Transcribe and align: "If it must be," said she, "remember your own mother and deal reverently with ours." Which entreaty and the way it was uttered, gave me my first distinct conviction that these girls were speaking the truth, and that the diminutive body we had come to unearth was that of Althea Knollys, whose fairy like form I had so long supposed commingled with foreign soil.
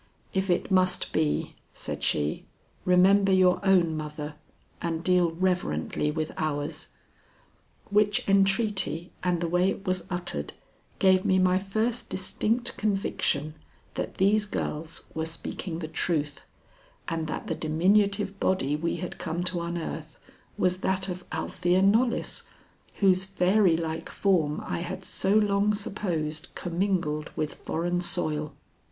"If 0.33 0.49
it 0.49 0.71
must 0.71 1.11
be," 1.11 1.53
said 1.73 2.01
she, 2.01 2.47
"remember 2.85 3.31
your 3.31 3.63
own 3.63 3.95
mother 3.95 4.33
and 4.81 5.03
deal 5.03 5.29
reverently 5.29 6.09
with 6.09 6.31
ours." 6.37 6.87
Which 7.91 8.27
entreaty 8.27 9.11
and 9.21 9.41
the 9.41 9.47
way 9.47 9.69
it 9.69 9.85
was 9.85 10.05
uttered, 10.09 10.53
gave 10.97 11.23
me 11.23 11.37
my 11.37 11.59
first 11.59 12.09
distinct 12.09 12.77
conviction 12.77 13.53
that 13.93 14.15
these 14.15 14.47
girls 14.47 15.03
were 15.13 15.25
speaking 15.27 15.77
the 15.77 15.87
truth, 15.87 16.41
and 17.07 17.27
that 17.27 17.45
the 17.45 17.53
diminutive 17.53 18.39
body 18.39 18.75
we 18.75 18.95
had 18.95 19.19
come 19.19 19.43
to 19.43 19.61
unearth 19.61 20.17
was 20.57 20.79
that 20.79 21.09
of 21.09 21.23
Althea 21.31 21.83
Knollys, 21.83 22.41
whose 23.01 23.25
fairy 23.25 23.77
like 23.77 24.09
form 24.09 24.61
I 24.65 24.79
had 24.79 25.05
so 25.05 25.35
long 25.35 25.75
supposed 25.75 26.47
commingled 26.55 27.29
with 27.35 27.53
foreign 27.53 28.01
soil. 28.01 28.55